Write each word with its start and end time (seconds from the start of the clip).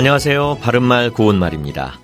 안녕하세요. 0.00 0.60
바른말 0.62 1.10
고운말입니다. 1.10 2.00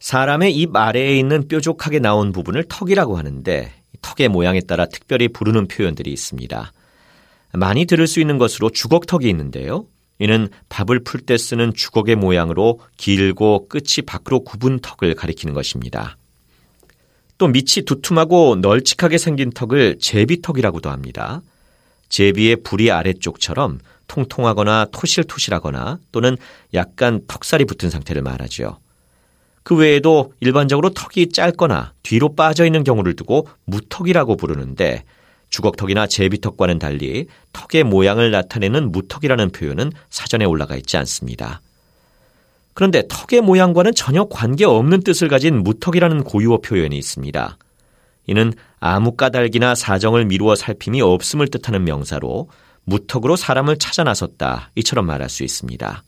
사람의 0.00 0.56
입 0.56 0.74
아래에 0.74 1.16
있는 1.16 1.46
뾰족하게 1.46 2.00
나온 2.00 2.32
부분을 2.32 2.64
턱이라고 2.68 3.16
하는데 3.16 3.72
턱의 4.02 4.28
모양에 4.28 4.58
따라 4.58 4.86
특별히 4.86 5.28
부르는 5.28 5.68
표현들이 5.68 6.12
있습니다. 6.12 6.72
많이 7.52 7.84
들을 7.84 8.08
수 8.08 8.18
있는 8.18 8.38
것으로 8.38 8.70
주걱턱이 8.70 9.28
있는데요. 9.30 9.86
이는 10.18 10.48
밥을 10.68 11.04
풀 11.04 11.20
때 11.20 11.38
쓰는 11.38 11.72
주걱의 11.72 12.16
모양으로 12.16 12.80
길고 12.96 13.68
끝이 13.68 14.04
밖으로 14.04 14.40
굽은 14.40 14.80
턱을 14.80 15.14
가리키는 15.14 15.54
것입니다. 15.54 16.16
또 17.38 17.46
밑이 17.46 17.84
두툼하고 17.86 18.56
널찍하게 18.56 19.18
생긴 19.18 19.50
턱을 19.50 19.98
제비턱이라고도 20.00 20.90
합니다. 20.90 21.40
제비의 22.12 22.56
부리 22.56 22.90
아래쪽처럼 22.90 23.78
통통하거나 24.06 24.88
토실토실하거나 24.92 25.98
또는 26.12 26.36
약간 26.74 27.22
턱살이 27.26 27.64
붙은 27.64 27.88
상태를 27.88 28.20
말하죠. 28.20 28.78
그 29.62 29.74
외에도 29.74 30.34
일반적으로 30.40 30.90
턱이 30.90 31.30
짧거나 31.30 31.94
뒤로 32.02 32.34
빠져 32.34 32.66
있는 32.66 32.84
경우를 32.84 33.16
두고 33.16 33.48
무턱이라고 33.64 34.36
부르는데 34.36 35.04
주걱턱이나 35.48 36.06
제비턱과는 36.06 36.78
달리 36.78 37.26
턱의 37.54 37.84
모양을 37.84 38.30
나타내는 38.30 38.92
무턱이라는 38.92 39.50
표현은 39.50 39.92
사전에 40.10 40.44
올라가 40.44 40.76
있지 40.76 40.98
않습니다. 40.98 41.62
그런데 42.74 43.04
턱의 43.08 43.40
모양과는 43.40 43.94
전혀 43.94 44.24
관계없는 44.26 45.02
뜻을 45.02 45.28
가진 45.28 45.62
무턱이라는 45.62 46.24
고유어 46.24 46.58
표현이 46.58 46.96
있습니다. 46.98 47.56
이는 48.26 48.52
아무 48.80 49.16
까닭이나 49.16 49.74
사정을 49.74 50.24
미루어 50.26 50.54
살핌이 50.54 51.00
없음을 51.02 51.48
뜻하는 51.48 51.84
명사로 51.84 52.48
무턱으로 52.84 53.36
사람을 53.36 53.78
찾아 53.78 54.04
나섰다 54.04 54.70
이처럼 54.74 55.06
말할 55.06 55.28
수 55.28 55.44
있습니다. 55.44 56.04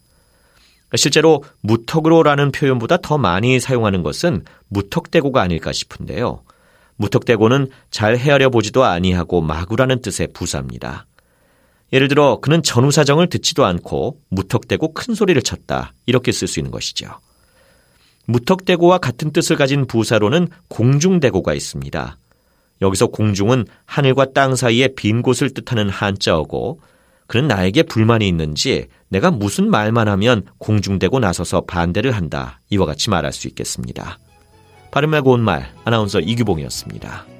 실제로 0.96 1.42
무턱으로라는 1.62 2.52
표현보다 2.52 2.98
더 2.98 3.18
많이 3.18 3.58
사용하는 3.58 4.02
것은 4.02 4.44
무턱대고가 4.68 5.40
아닐까 5.42 5.72
싶은데요. 5.72 6.42
무턱대고는 6.96 7.68
잘 7.90 8.16
헤아려 8.16 8.50
보지도 8.50 8.84
아니하고 8.84 9.40
마구라는 9.40 10.00
뜻의 10.02 10.28
부사입니다. 10.32 11.06
예를 11.92 12.08
들어 12.08 12.38
그는 12.40 12.62
전후 12.62 12.90
사정을 12.90 13.28
듣지도 13.28 13.64
않고 13.64 14.20
무턱대고 14.28 14.94
큰 14.94 15.14
소리를 15.14 15.40
쳤다 15.42 15.92
이렇게 16.06 16.32
쓸 16.32 16.48
수 16.48 16.60
있는 16.60 16.70
것이죠. 16.70 17.08
무턱대고와 18.26 18.98
같은 18.98 19.32
뜻을 19.32 19.56
가진 19.56 19.86
부사로는 19.86 20.48
공중대고가 20.68 21.54
있습니다. 21.54 22.18
여기서 22.82 23.06
공중은 23.08 23.66
하늘과 23.86 24.32
땅 24.32 24.56
사이에 24.56 24.88
빈 24.88 25.22
곳을 25.22 25.50
뜻하는 25.50 25.88
한자어고 25.88 26.80
그는 27.26 27.48
나에게 27.48 27.84
불만이 27.84 28.28
있는지 28.28 28.86
내가 29.08 29.30
무슨 29.30 29.70
말만 29.70 30.08
하면 30.08 30.42
공중대고 30.58 31.20
나서서 31.20 31.62
반대를 31.62 32.12
한다. 32.12 32.60
이와 32.70 32.86
같이 32.86 33.10
말할 33.10 33.32
수 33.32 33.48
있겠습니다. 33.48 34.18
바른말 34.90 35.22
고운말 35.22 35.72
아나운서 35.84 36.20
이규봉이었습니다. 36.20 37.33